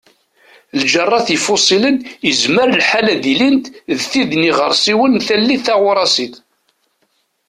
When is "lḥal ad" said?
2.79-3.23